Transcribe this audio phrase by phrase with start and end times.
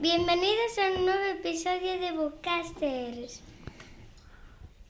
[0.00, 3.42] Bienvenidos a un nuevo episodio de Bookcasters.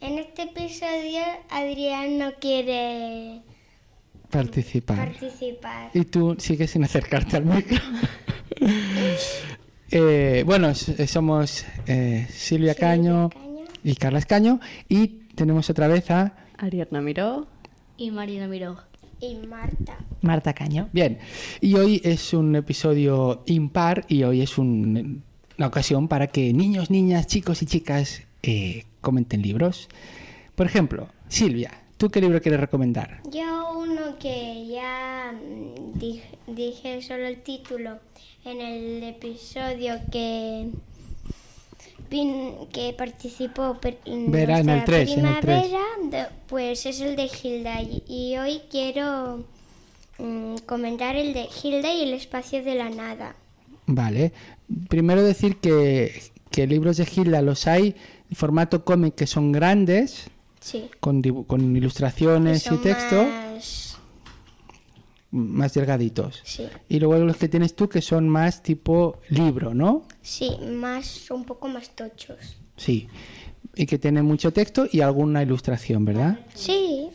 [0.00, 1.20] En este episodio
[1.50, 3.42] Adrián no quiere
[4.30, 4.96] Participar.
[4.96, 5.90] participar.
[5.94, 7.78] Y tú sigues sin acercarte al micro.
[9.92, 13.64] Eh, bueno, s- somos eh, Silvia Caño Caño.
[13.82, 17.48] y Carla Escaño y tenemos otra vez a Ariadna Miró.
[17.96, 18.78] Y Marina Miró.
[19.20, 19.98] Y Marta.
[20.22, 20.88] Marta Caño.
[20.92, 21.18] Bien,
[21.60, 25.22] y hoy es un episodio impar y hoy es un-
[25.58, 29.88] una ocasión para que niños, niñas, chicos y chicas eh, comenten libros.
[30.54, 33.20] Por ejemplo, Silvia, ¿tú qué libro quieres recomendar?
[33.30, 37.98] Yo uno que ya mm, dije, dije solo el título
[38.46, 40.70] en el episodio que
[42.72, 45.62] que participó en Verá, en el nuestra tres, en el tres.
[45.66, 49.44] primavera, de- pues es el de Hilda y, hoy quiero
[50.18, 53.36] mm, comentar el de Hilda y el espacio de la nada.
[53.86, 54.32] Vale,
[54.88, 57.94] primero decir que, que libros de Hilda los hay
[58.28, 60.24] en formato cómic que son grandes,
[60.60, 60.90] Sí.
[61.00, 61.22] con,
[61.76, 63.49] ilustraciones y texto, más-
[65.30, 66.40] más delgaditos.
[66.44, 70.04] sí, Y luego los que tienes tú que son más tipo libro, ¿no?
[70.22, 72.56] sí, más un poco más tochos.
[72.76, 73.08] Sí.
[73.76, 76.40] Y que tienen mucho texto y alguna ilustración, ¿verdad?
[76.54, 77.08] Sí,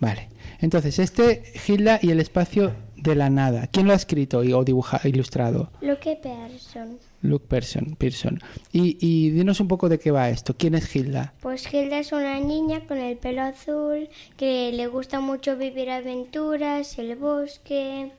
[0.00, 0.28] Vale.
[0.58, 3.66] Entonces, este Hilda y el espacio de la nada.
[3.66, 5.70] ¿Quién lo ha escrito y, o dibujado, ilustrado?
[5.80, 6.98] Luke Pearson.
[7.22, 7.96] Luke Pearson.
[7.96, 8.40] Pearson.
[8.72, 10.54] Y, y dinos un poco de qué va esto.
[10.56, 11.34] ¿Quién es Hilda?
[11.40, 16.98] Pues Hilda es una niña con el pelo azul que le gusta mucho vivir aventuras,
[16.98, 18.10] el bosque,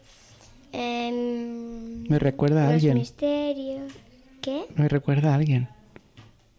[0.72, 2.98] em, Me recuerda a los alguien.
[2.98, 3.92] misterios.
[4.42, 4.66] ¿Qué?
[4.76, 5.70] Me recuerda a alguien.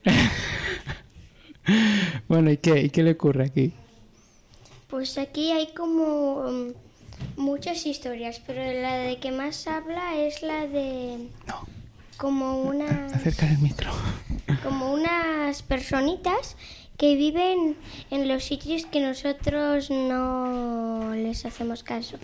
[2.28, 2.82] bueno, ¿y qué?
[2.82, 3.72] ¿Y qué le ocurre aquí?
[4.88, 6.72] Pues aquí hay como mm,
[7.36, 11.66] muchas historias, pero la de que más habla es la de No,
[12.16, 13.90] como unas acerca del micro.
[14.62, 16.56] como unas personitas
[16.96, 17.76] que viven
[18.10, 22.18] en los sitios que nosotros no les hacemos caso.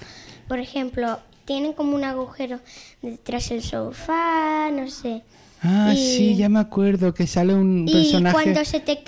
[0.49, 2.61] Por ejemplo, tienen como un agujero
[3.03, 5.23] detrás del sofá, no sé.
[5.63, 8.33] Ah, Y- sí, ya me acuerdo que sale un Y personaje.
[8.33, 9.03] cuando se te...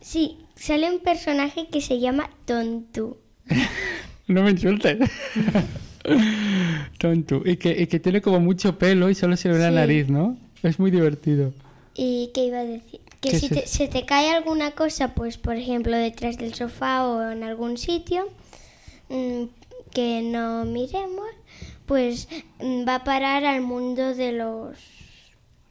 [0.00, 3.16] Sí, sale un personaje que se llama Tontu.
[4.30, 4.98] No me insultes.
[6.98, 7.42] Tonto.
[7.44, 10.08] Y que, y que tiene como mucho pelo y solo se le ve la nariz,
[10.08, 10.36] ¿no?
[10.62, 11.52] Es muy divertido.
[11.94, 13.00] ¿Y qué iba a decir?
[13.20, 17.06] Que ¿Qué si te- se te cae alguna cosa, pues por ejemplo detrás del sofá
[17.06, 18.26] o en algún sitio
[19.10, 19.42] mm,
[19.92, 21.26] que no miremos,
[21.86, 22.28] pues
[22.60, 24.76] mm, va a parar al mundo de los...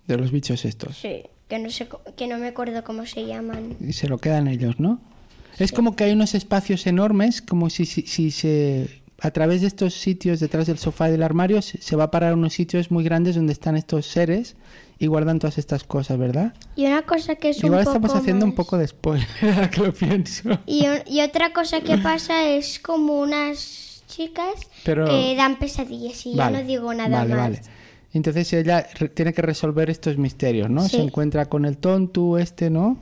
[0.05, 0.95] De los bichos estos.
[0.97, 3.77] Sí, que no, sé, co- que no me acuerdo cómo se llaman.
[3.79, 4.99] Y se lo quedan ellos, ¿no?
[5.59, 9.01] Es como que hay unos espacios enormes, como si, si, si se...
[9.21, 12.31] A través de estos sitios detrás del sofá y del armario se, va a parar
[12.31, 14.55] a unos sitios muy grandes donde están estos seres
[14.97, 16.53] y guardan todas estas cosas, ¿verdad?
[16.77, 19.27] Y una cosa que es Igual un poco estamos haciendo un poco de spoiler,
[19.71, 20.57] que lo pienso.
[20.65, 24.53] Y, un- y otra cosa que pasa es como unas chicas
[24.85, 27.49] Pero- que dan pesadillas y ya no digo nada vale, más.
[27.49, 27.61] Vale.
[28.13, 30.83] Entonces ella tiene que resolver estos misterios, ¿no?
[30.87, 30.95] Sí.
[30.95, 32.97] Se encuentra con el tonto este, ¿no?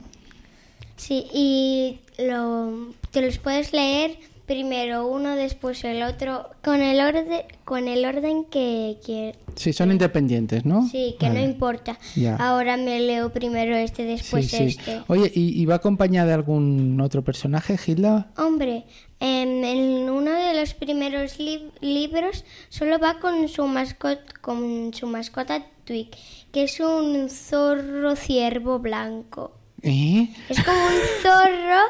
[0.98, 7.26] Sí, y lo, te los puedes leer primero uno, después el otro, con el orden,
[7.64, 9.36] con el orden que quieras.
[9.56, 10.88] Sí, son independientes, ¿no?
[10.88, 11.40] Sí, que Vale.
[11.40, 11.98] no importa.
[12.16, 12.36] Ya.
[12.36, 14.56] Ahora me leo primero este, después sí.
[14.78, 15.02] este.
[15.08, 18.30] Oye, ¿y, y va acompañada de algún otro personaje, Gilda?
[18.38, 18.84] Hombre,
[19.20, 25.06] em, en uno de los primeros lib- libros solo va con su mascota, con su
[25.06, 26.08] mascota Twig,
[26.52, 29.52] que es un zorro ciervo blanco.
[29.82, 30.28] ¿Eh?
[30.48, 31.80] Es como un zorro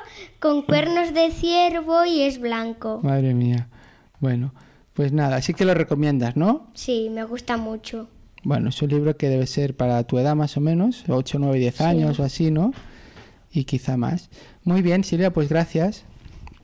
[0.40, 3.00] con cuernos de ciervo y es blanco.
[3.02, 3.68] Madre mía.
[4.20, 4.52] Bueno,
[4.94, 6.70] pues nada, así que lo recomiendas, ¿no?
[6.74, 8.08] Sí, me gusta mucho.
[8.44, 11.58] Bueno, es un libro que debe ser para tu edad más o menos, 8, 9,
[11.58, 12.72] 10 años o así, ¿no?
[13.50, 14.28] Y quizá más.
[14.64, 16.04] Muy bien, Silvia, pues gracias.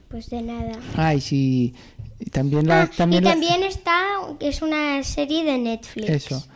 [0.08, 0.78] Pues de nada.
[0.96, 1.74] Ah, y si
[2.20, 2.82] y también la...
[2.82, 3.98] Ah, también y la- también está,
[4.40, 6.08] es una serie de Netflix.
[6.10, 6.46] Eso.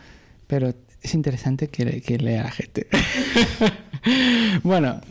[0.47, 2.87] Pero es interesante que, que lea la gente.
[4.63, 5.01] bueno,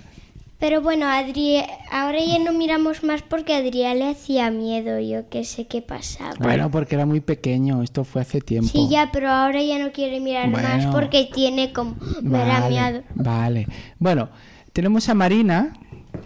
[0.58, 1.62] Pero bueno, Adri,
[1.93, 5.82] ahora ya no miramos más porque a Adrián le hacía miedo, yo que sé qué
[5.82, 6.35] pasaba.
[6.40, 8.69] bueno, porque era muy pequeño, esto fue hace tiempo.
[8.70, 11.94] Sí, ya, pero ahora ya no quiere mirar más porque tiene como...
[12.23, 13.02] Vale, miedo.
[13.14, 13.67] Vale.
[14.00, 14.31] Bueno,
[14.73, 15.75] tenemos a Marina,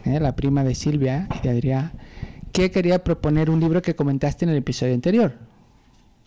[0.04, 1.92] eh, la prima de Silvia y de Adrián,
[2.52, 5.34] que quería proponer un libro que comentaste en el episodio anterior.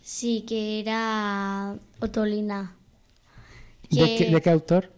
[0.04, 2.76] Sí, que era Otolina.
[3.90, 4.92] ¿De Que- qué, de qué autor?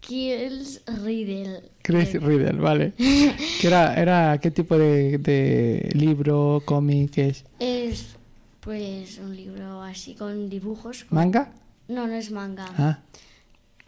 [0.00, 1.62] Kills Riddle.
[1.82, 2.92] Chris Riddle, vale.
[2.96, 7.44] ¿Qué era, era, ¿Qué tipo de, de libro, cómic es?
[7.58, 8.16] Es
[8.60, 11.04] pues un libro así con dibujos.
[11.04, 11.52] con- ¿Manga?
[11.88, 12.66] No, no es manga.
[12.78, 13.00] Ah,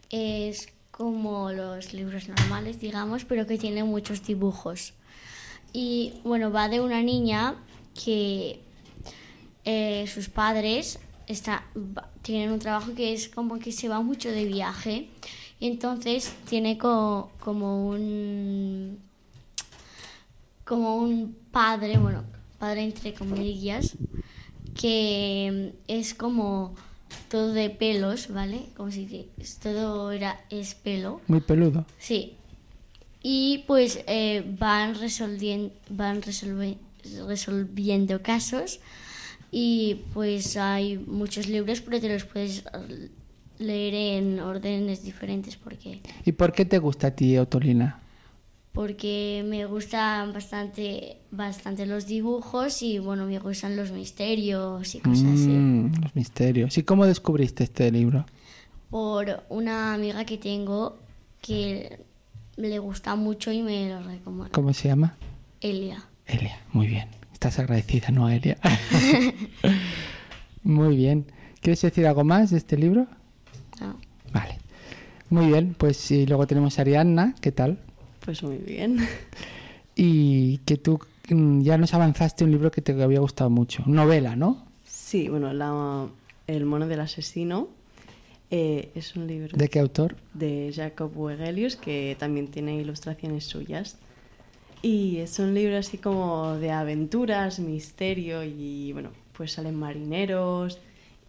[0.09, 4.93] Es como los libros normales, digamos, pero que tiene muchos dibujos.
[5.73, 7.55] Y bueno, va de una niña
[8.03, 8.59] que
[9.65, 11.63] eh, sus padres está,
[12.21, 15.07] tienen un trabajo que es como que se va mucho de viaje.
[15.63, 18.99] Y entonces tiene co- como un
[20.65, 22.25] como un padre, bueno,
[22.59, 23.95] padre entre comillas,
[24.77, 26.75] que es como
[27.29, 28.65] todo de pelos, ¿vale?
[28.75, 29.29] Como si
[29.61, 31.21] todo era es pelo.
[31.27, 31.85] muy peludo.
[31.97, 32.33] Sí.
[33.21, 36.21] Y pues eh, van, resolvien- van
[37.25, 38.81] resolviendo casos
[39.49, 42.63] y pues hay muchos libros, pero te los puedes
[43.63, 48.03] leer en órdenes diferentes porque ¿Y por qué te gusta a ti, Otolina?
[48.73, 55.25] porque me gustan bastante bastante los dibujos y bueno, me gustan los misterios y cosas
[55.25, 55.47] así.
[55.47, 56.77] Mm, los misterios.
[56.77, 58.25] ¿Y cómo descubriste este libro?
[58.89, 60.97] Por una amiga que tengo
[61.39, 61.99] que
[62.57, 64.51] le gusta mucho y me lo recomienda.
[64.51, 65.17] ¿Cómo se llama?
[65.61, 66.03] Elia.
[66.25, 67.09] Elia, muy bien.
[67.31, 68.57] Estás agradecida, ¿no, Elia?
[70.63, 71.27] muy bien.
[71.61, 73.07] ¿Quieres decir algo más de este libro?
[73.81, 73.97] No.
[74.33, 74.57] Vale.
[75.29, 77.79] Muy bien, pues y luego tenemos a Ariadna, ¿qué tal?
[78.23, 78.97] Pues muy bien.
[79.95, 80.99] Y que tú
[81.29, 83.83] mm, ya nos avanzaste un libro que te había gustado mucho.
[83.85, 84.65] Novela, ¿no?
[84.85, 86.07] Sí, bueno, la-
[86.47, 87.67] El mono del asesino
[88.51, 90.15] eh, es un libro ¿De qué autor?
[90.33, 93.97] de Jacob Wegelius que también tiene ilustraciones suyas.
[94.81, 100.79] Y es un libro así como de aventuras, misterio y bueno, pues salen marineros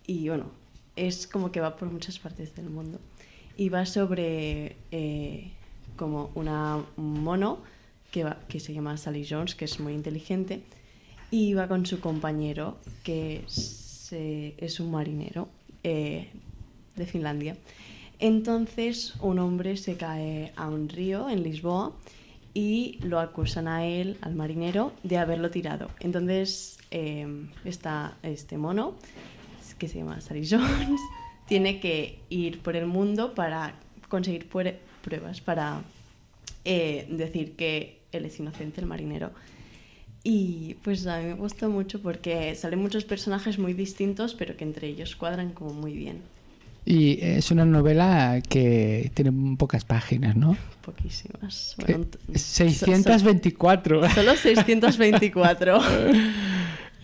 [0.06, 0.46] y bueno,
[0.96, 2.98] es como que va por muchas partes del mundo.
[3.56, 5.52] Y va sobre eh,
[5.96, 7.58] como una, un mono
[8.10, 10.62] que, va- que se llama Sally Jones, que es muy inteligente,
[11.30, 15.48] y va con su compañero, que es un marinero
[15.82, 16.28] eh,
[16.96, 17.56] de Finlandia.
[18.20, 21.92] Entonces un hombre se cae a un río en Lisboa
[22.54, 25.90] y lo acusan a él, al marinero, de haberlo tirado.
[26.00, 27.26] Entonces eh,
[27.64, 28.94] está este mono,
[29.78, 31.00] que se llama Sally Jones,
[31.48, 33.74] tiene que ir por el mundo para
[34.08, 34.46] conseguir
[35.02, 35.82] pruebas, para
[36.64, 39.32] eh, decir que él es inocente, el marinero.
[40.22, 44.64] Y pues a mí me gustó mucho porque salen muchos personajes muy distintos, pero que
[44.64, 46.22] entre ellos cuadran como muy bien.
[46.86, 50.56] Y es una novela que tiene pocas páginas, ¿no?
[50.82, 51.74] Poquísimas.
[51.78, 54.08] Que- Bueno, t- 624.
[54.08, 55.80] so- Solo 624.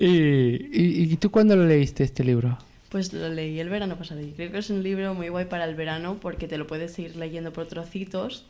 [0.01, 2.57] ¿Y, y, y tú cuándo lo leíste este libro?
[2.89, 5.65] Pues lo leí el verano pasado y creo que es un libro muy guay para
[5.65, 8.47] el verano porque te lo puedes seguir leyendo por trocitos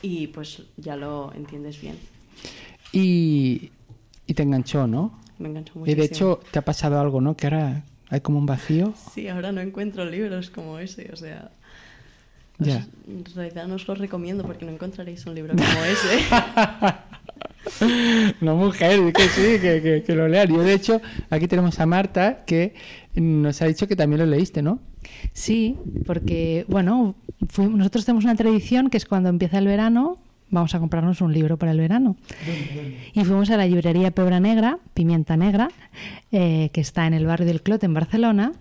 [0.00, 1.96] y pues ya lo entiendes bien.
[2.92, 3.70] Y,
[4.26, 5.18] y te enganchó, ¿no?
[5.38, 6.00] Me enganchó Y muchísimo.
[6.00, 7.36] de hecho te ha pasado algo, ¿no?
[7.36, 8.94] Que ahora hay como un vacío.
[9.12, 11.50] Sí, ahora no encuentro libros como ese, o sea...
[12.58, 12.86] Ya.
[13.08, 16.24] en realidad no os lo recomiendo porque no encontraréis un libro como ese.
[18.40, 20.48] No, mujer, que sí, que, que, que lo lean.
[20.48, 21.00] Yo, de hecho,
[21.30, 22.74] aquí tenemos a Marta que
[23.14, 24.80] nos ha dicho que también lo leíste, ¿no?
[25.32, 27.14] Sí, porque, bueno,
[27.48, 30.18] fu- nosotros tenemos una tradición que es cuando empieza el verano,
[30.50, 32.16] vamos a comprarnos un libro para el verano.
[33.12, 35.70] Y fuimos a la librería Pebra Negra, Pimienta Negra,
[36.30, 38.52] eh, que está en el barrio del Clot, en Barcelona,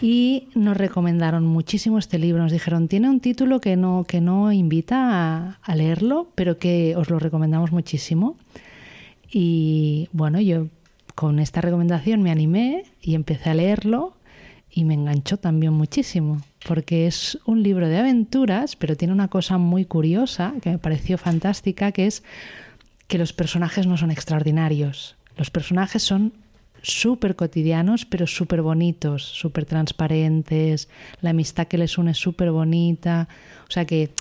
[0.00, 2.42] y nos recomendaron muchísimo este libro.
[2.42, 7.08] Nos dijeron, tiene un título que no, que no invita a, leerlo, pero que os
[7.08, 8.36] lo recomendamos muchísimo.
[9.30, 10.68] Y bueno, yo
[11.14, 14.16] con esta recomendación me animé y empecé a leerlo
[14.70, 19.56] y me enganchó también muchísimo, porque es un libro de aventuras, pero tiene una cosa
[19.56, 22.22] muy curiosa que me pareció fantástica, que es
[23.06, 25.16] que los personajes no son extraordinarios.
[25.38, 26.34] Los personajes son
[26.86, 30.88] súper cotidianos, pero súper bonitos, súper transparentes,
[31.20, 33.28] la amistad que les une es súper bonita,
[33.68, 34.12] o sea que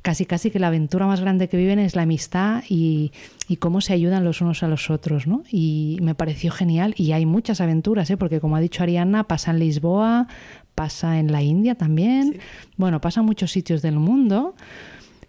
[0.00, 3.12] casi casi que la aventura más grande que viven es la amistad y,
[3.46, 5.42] y cómo se ayudan los unos a los otros, ¿no?
[5.50, 8.16] Y me pareció genial y hay muchas aventuras, ¿eh?
[8.16, 10.28] Porque como ha dicho Ariana, pasa en Lisboa,
[10.74, 12.38] pasa en la India también,
[12.78, 14.54] bueno, pasa en muchos sitios del mundo,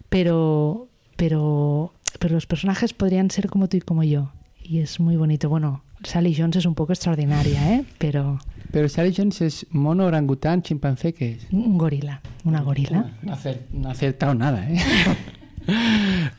[0.08, 4.32] pero, pero, pero los personajes podrían ser como tú y como yo
[4.64, 5.48] y es muy bonito.
[5.48, 7.84] Bueno, Sally Jones es un poco extraordinaria, ¿eh?
[7.98, 8.38] Pero
[8.72, 11.46] Pero Sally Jones es mono, orangután, chimpancé, ¿qué es?
[11.52, 13.12] un gorila, una gorila.
[13.22, 13.36] No
[13.72, 14.78] no ha acertado nada, ¿eh?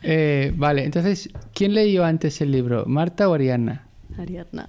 [0.04, 2.86] Eh, Vale, entonces, ¿quién leyó antes el libro?
[2.86, 3.88] ¿Marta o Ariadna?
[4.20, 4.68] Ariadna.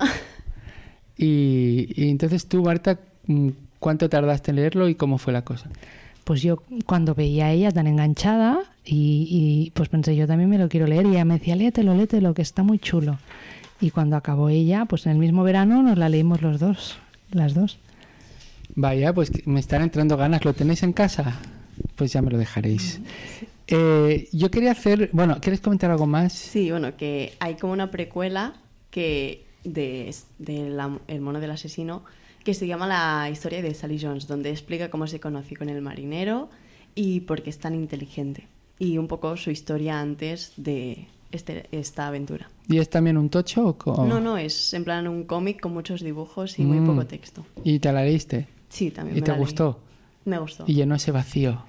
[1.18, 3.48] Y, y entonces tú, Marta, mm,
[3.78, 5.68] ¿cuánto tardaste en leerlo y cómo fue la cosa?
[6.26, 10.58] Pues yo cuando veía a ella tan enganchada y, y, pues pensé yo también me
[10.58, 13.16] lo quiero leer y ella me decía léetelo, léetelo, que está muy chulo.
[13.80, 16.98] Y cuando acabó ella, pues en el mismo verano nos la leímos los dos,
[17.30, 17.78] las dos.
[18.74, 20.44] Vaya, pues me están entrando ganas.
[20.44, 21.38] ¿Lo tenéis en casa?
[21.94, 23.00] Pues ya me lo dejaréis.
[23.68, 26.32] Eh, yo quería hacer, bueno, ¿quieres comentar algo más?
[26.32, 28.54] Sí, bueno, que hay como una precuela
[28.90, 32.02] que de, de la- El mono del asesino
[32.46, 35.82] que se llama La historia de Sally Jones, donde explica cómo se conoció con el
[35.82, 36.48] marinero
[36.94, 38.46] y por qué es tan inteligente.
[38.78, 42.48] Y un poco su historia antes de este, esta aventura.
[42.68, 46.02] ¿Y es también un tocho o No, no, es en plan un cómic con muchos
[46.02, 46.86] dibujos y muy Mm.
[46.86, 47.44] poco texto.
[47.64, 48.46] ¿Y te la leíste?
[48.68, 49.16] Sí, también.
[49.16, 49.44] ¿Y me te la leí.
[49.44, 49.80] gustó?
[50.24, 50.62] Me gustó.
[50.68, 51.64] Y llenó ese vacío.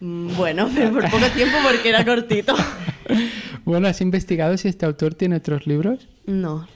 [0.00, 2.54] Mm, Bueno, pero por poco tiempo porque era cortito.
[3.64, 6.08] Bueno, ¿has investigado si este autor tiene otros libros?
[6.26, 6.66] No,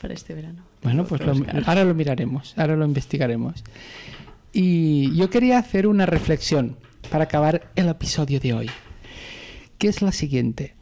[0.00, 0.62] para este verano.
[0.82, 1.34] Bueno, pues lo-
[1.66, 3.64] ahora lo miraremos, ahora lo investigaremos.
[4.52, 6.76] Y yo quería hacer una reflexión
[7.10, 8.70] para acabar el episodio de hoy,
[9.78, 10.74] que es la siguiente.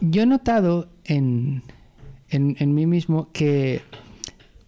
[0.00, 1.62] Yo he notado en,
[2.28, 3.80] en, en mí mismo que,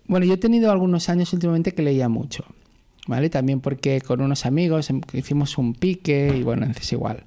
[0.06, 2.44] bueno, yo he tenido algunos años últimamente que leía mucho,
[3.06, 3.28] ¿vale?
[3.30, 7.24] También porque con unos amigos em- hicimos un pique y bueno, es igual.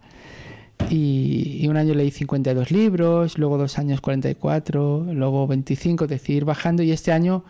[0.92, 6.46] Y, un año leí 52 libros, luego dos años 44, luego 25, es decir, ir
[6.46, 7.46] bajando y este año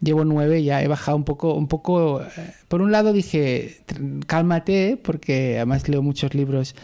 [0.00, 2.26] llevo 9 y ya he bajado un poco, un poco, eh,
[2.68, 3.82] por un lado dije,
[4.26, 6.74] cálmate, porque además leo muchos libros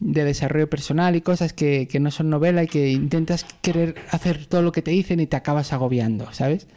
[0.00, 4.46] de desarrollo personal y cosas que, que no son novela y que intentas querer hacer
[4.46, 6.68] todo lo que te dicen y te acabas agobiando, ¿sabes?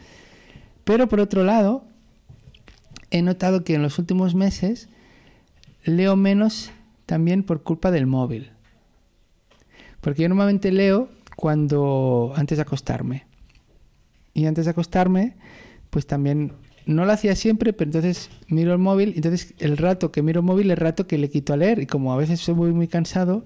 [0.84, 1.86] Pero por otro lado,
[3.12, 4.90] he notado que en los últimos meses
[5.86, 6.72] leo menos
[7.12, 8.52] también por culpa del móvil.
[10.00, 13.26] Porque yo normalmente leo cuando antes de acostarme.
[14.34, 15.36] Y antes de acostarme,
[15.90, 16.54] pues también
[16.86, 20.46] no lo hacía siempre, pero entonces miro el móvil, entonces el rato que miro el
[20.46, 22.72] móvil es el rato que le quito a leer y como a veces soy muy
[22.72, 23.44] muy cansado,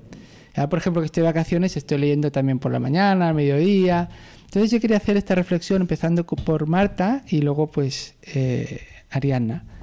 [0.55, 4.09] ahora por ejemplo que estoy de vacaciones, estoy leyendo también por la mañana, al mediodía.
[4.43, 9.74] Entonces yo quería hacer esta reflexión empezando por Marta y luego pues eh, Ariadna.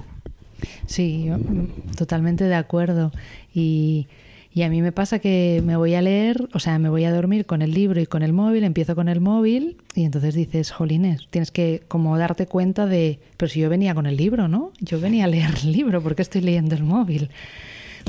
[0.85, 3.11] Sí, yo, mm, totalmente de acuerdo.
[3.53, 4.07] Y,
[4.53, 7.11] y a mí me pasa que me voy a leer, o sea, me voy a
[7.11, 10.71] dormir con el libro y con el móvil, empiezo con el móvil y entonces dices,
[10.71, 14.71] jolines, tienes que como darte cuenta de, pero si yo venía con el libro, ¿no?
[14.79, 17.29] Yo venía a leer el libro, ¿por qué estoy leyendo el móvil?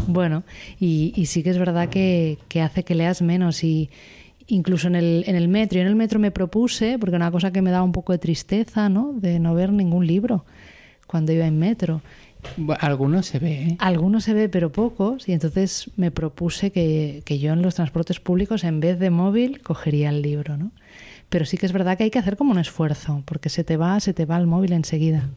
[0.07, 0.43] Bueno,
[0.79, 3.89] y, sí que es verdad que, que hace que leas menos y
[4.47, 7.53] incluso en el, en el metro, yo en el metro me propuse, porque una cosa
[7.53, 9.15] que me daba un poco de tristeza, ¿no?
[9.15, 10.45] De no ver ningún libro
[11.07, 12.03] cuando iba en metro.
[12.81, 13.77] Algunos se ve, ¿eh?
[13.79, 18.21] Algunos se ve, pero pocos, y entonces me propuse que, que yo en los transportes
[18.21, 20.71] públicos, en vez de móvil, cogería el libro, ¿no?
[21.29, 23.77] Pero sí que es verdad que hay que hacer como un esfuerzo, porque se te
[23.77, 25.29] va, se te va el móvil enseguida.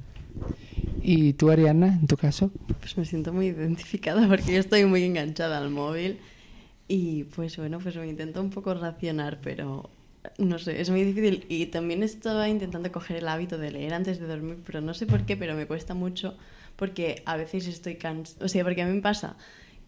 [1.01, 2.51] ¿Y tú, Ariadna, en tu caso?
[2.79, 6.19] Pues me siento muy identificada porque yo estoy muy enganchada al móvil
[6.87, 9.89] y pues bueno, pues me intento un poco racionar, pero
[10.37, 14.19] no sé, es muy difícil y también estaba intentando coger el hábito de leer antes
[14.19, 16.35] de dormir, pero no sé por qué, pero me cuesta mucho
[16.77, 19.35] porque a veces estoy cansada, o sea, porque a mí me pasa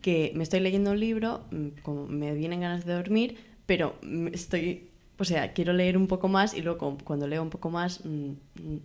[0.02, 3.96] que me estoy leyendo un libro, mm, como me vienen ganas de dormir, pero
[4.34, 8.04] estoy, o sea, quiero leer un poco más y luego cuando leo un poco más
[8.04, 8.80] mm, mm,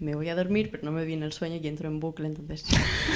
[0.00, 2.64] me voy a dormir, pero no me viene el sueño y entro en bucle, entonces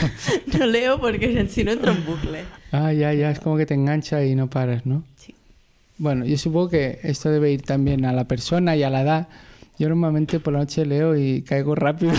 [0.59, 2.45] no leo porque si no entro en bucle.
[2.73, 5.05] Ah, ya, ya, es como que te engancha y no paras, ¿no?
[5.17, 5.35] Sí.
[5.97, 9.29] Bueno, yo supongo que esto debe ir también a la persona y a la edad.
[9.78, 12.12] Yo normalmente por la noche leo y caigo rápido.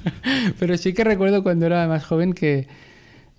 [0.58, 2.68] Pero sí que recuerdo cuando era más joven que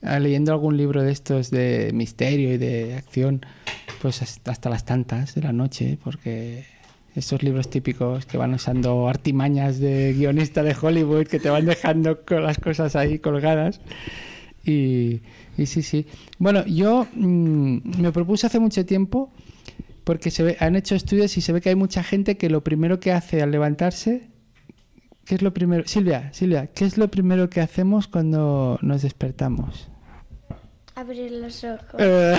[0.01, 3.45] ah, leyendo algún libro de estos de misterio y de acción,
[4.01, 6.65] pues hasta las tantas de la noche, porque
[7.15, 12.25] estos libros típicos que van usando artimañas de guionista de Hollywood que te van dejando
[12.25, 13.79] con las cosas ahí colgadas.
[14.65, 15.21] Y,
[15.57, 16.07] y sí, sí.
[16.39, 19.31] Bueno, yo mm, me propuse hace mucho tiempo,
[20.03, 22.63] porque se ve, han hecho estudios y se ve que hay mucha gente que lo
[22.63, 24.29] primero que hace al levantarse,
[25.25, 25.83] ¿qué es lo primero?
[25.87, 29.89] Silvia, Silvia, ¿qué es lo primero que hacemos cuando nos despertamos?
[30.95, 31.95] Abrir los ojos.
[31.97, 32.37] Eh,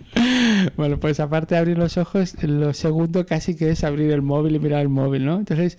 [0.76, 4.56] bueno, pues aparte de abrir los ojos, lo segundo casi que es abrir el móvil
[4.56, 5.38] y mirar el móvil, ¿no?
[5.38, 5.78] Entonces,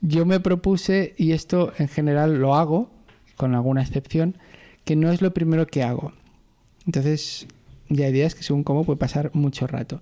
[0.00, 2.90] yo me propuse, y esto en general lo hago,
[3.36, 4.36] con alguna excepción,
[4.84, 6.12] que no es lo primero que hago.
[6.86, 7.46] Entonces,
[7.98, 10.00] hay días que según cómo puede pasar mucho rato.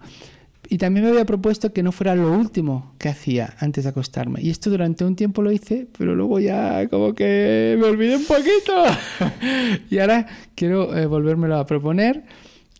[0.70, 4.40] Y también me había propuesto que no fuera lo último que hacía antes de acostarme.
[4.42, 8.24] Y esto durante un tiempo lo hice, pero luego ya como que me olvidé un
[8.26, 8.84] poquito.
[9.90, 12.24] y ahora quiero eh, volvérmelo a proponer.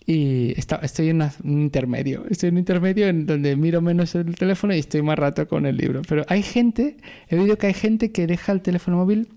[0.05, 2.25] Y está- estoy en un intermedio.
[2.29, 5.65] Estoy en un intermedio en donde miro menos el teléfono y estoy más rato con
[5.65, 6.03] el libro.
[6.09, 6.97] Pero hay gente,
[7.29, 9.29] he oído que hay gente que deja el teléfono móvil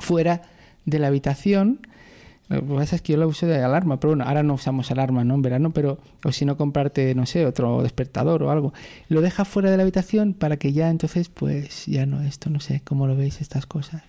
[0.00, 0.42] fuera
[0.84, 1.80] de la habitación.
[2.48, 4.90] Lo que pasa es que yo lo uso de alarma, pero bueno, ahora no usamos
[4.90, 5.34] alarma, ¿no?
[5.34, 8.72] En verano, pero, o si no, comprarte, no sé, otro despertador o algo.
[9.08, 12.60] Lo deja fuera de la habitación para que ya entonces, pues, ya no, esto, no
[12.60, 14.02] sé, ¿cómo lo veis estas cosas?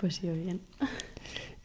[0.00, 0.60] Pues yo bien.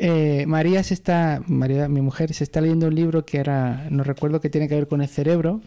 [0.02, 4.06] Eh, María se está, María, mi mujer, se está leyendo un libro que era, no
[4.06, 5.60] recuerdo que tiene que ver con el cerebro.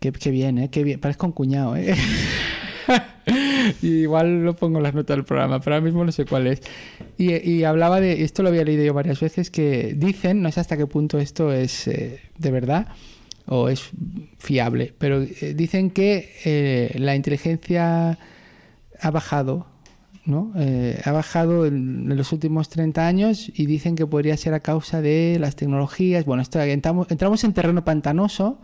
[0.00, 0.68] Qué, qué bien, ¿eh?
[0.68, 1.00] Qué bien.
[1.00, 1.94] Parezco un cuñado, ¿eh?
[3.82, 6.46] y igual lo pongo en las notas del programa, pero ahora mismo no sé cuál
[6.46, 6.62] es.
[7.18, 10.60] Y, y hablaba de, esto lo había leído yo varias veces, que dicen, no sé
[10.60, 12.88] hasta qué punto esto es eh, de verdad
[13.46, 13.90] o es
[14.38, 18.16] fiable, pero eh, dicen que eh, la inteligencia
[19.00, 19.66] ha bajado,
[20.24, 20.52] ¿no?
[20.56, 24.60] Eh, ha bajado en, en los últimos 30 años y dicen que podría ser a
[24.60, 26.24] causa de las tecnologías.
[26.24, 28.60] Bueno, esto, entramos, entramos en terreno pantanoso,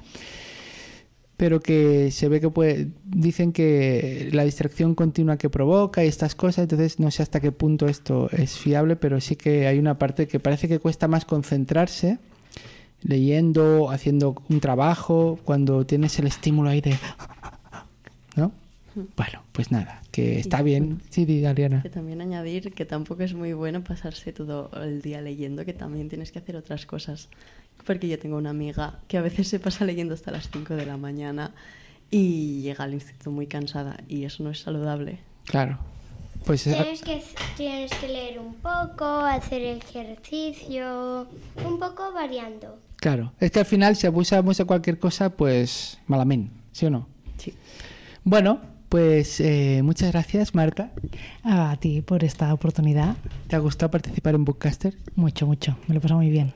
[1.36, 6.34] pero que se ve que puede, dicen que la distracción continua que provoca y estas
[6.34, 9.98] cosas, entonces no sé hasta qué punto esto es fiable, pero sí que hay una
[9.98, 12.18] parte que parece que cuesta más concentrarse
[13.02, 16.96] leyendo, haciendo un trabajo, cuando tienes el estímulo ahí de...
[18.36, 18.52] ¿No?
[19.16, 21.02] Bueno, pues nada, que está bien.
[21.10, 21.82] Sí, di, Adriana.
[21.82, 26.08] Que también añadir que tampoco es muy bueno pasarse todo el día leyendo, que también
[26.08, 27.28] tienes que hacer otras cosas.
[27.84, 30.86] Porque yo tengo una amiga que a veces se pasa leyendo hasta las 5 de
[30.86, 31.52] la mañana
[32.10, 35.18] y llega al instituto muy cansada y eso no es saludable.
[35.44, 35.78] Claro.
[36.46, 37.22] Pues eh, Tienes que,
[37.56, 41.26] tienes que leer un poco, hacer ejercicio,
[41.64, 42.78] un poco variando.
[42.96, 47.08] claro, es que al final si abusamos de cualquier cosa, pues malamente, ¿sí o no?
[47.36, 47.52] Sí.
[48.22, 50.92] Bueno, pues eh, muchas gracias, Marta.
[51.42, 53.16] A ti por esta oportunidad.
[53.48, 54.96] ¿Te ha gustado participar en Bookcaster?
[55.14, 55.76] Mucho, mucho.
[55.88, 56.54] Me lo he pasado muy bien.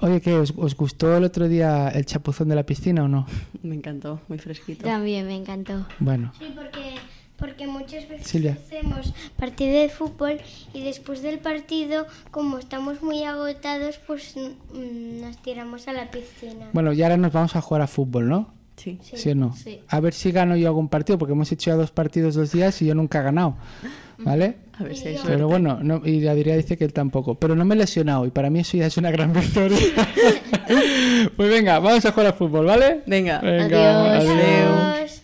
[0.00, 0.34] Oye, ¿qué?
[0.34, 3.26] ¿Os, os gustó el otro día el chapuzón de la piscina o no?
[3.62, 4.84] Me encantó, muy fresquito.
[4.84, 5.86] También me encantó.
[6.00, 6.94] Bueno, Sí, porque,
[7.38, 8.52] porque muchas veces Silvia.
[8.60, 10.38] hacemos partido de fútbol
[10.74, 16.68] y después del partido, como estamos muy agotados, pues mm, nos tiramos a la piscina.
[16.74, 18.52] bueno, y ahora nos vamos a jugar a fútbol, ¿no?
[18.76, 18.98] Sí.
[19.02, 19.54] ¿Sí, o no?
[19.54, 19.80] sí.
[19.88, 22.80] A ver si gano yo algún partido, porque hemos hecho ya dos partidos dos días
[22.82, 23.56] y yo nunca he ganado,
[24.18, 24.56] ¿vale?
[24.78, 25.32] A ver si hay suerte.
[25.32, 27.36] Pero bueno, no, y Adrián dice que él tampoco.
[27.36, 29.78] Pero no me he lesionado y para mí eso ya es una gran victoria.
[31.36, 33.02] pues venga, vamos a jugar al fútbol, ¿vale?
[33.06, 33.40] Venga.
[33.40, 34.30] Venga, Adiós.
[34.30, 34.84] adiós.
[34.94, 35.22] Adiós.